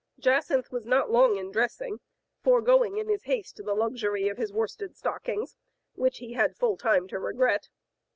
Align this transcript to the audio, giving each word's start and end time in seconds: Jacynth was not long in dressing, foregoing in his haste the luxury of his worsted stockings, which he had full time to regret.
Jacynth 0.17 0.71
was 0.71 0.87
not 0.87 1.11
long 1.11 1.37
in 1.37 1.51
dressing, 1.51 1.99
foregoing 2.43 2.97
in 2.97 3.07
his 3.07 3.25
haste 3.25 3.57
the 3.63 3.75
luxury 3.75 4.29
of 4.29 4.37
his 4.39 4.51
worsted 4.51 4.95
stockings, 4.97 5.57
which 5.93 6.17
he 6.17 6.33
had 6.33 6.57
full 6.57 6.75
time 6.75 7.07
to 7.09 7.19
regret. 7.19 7.69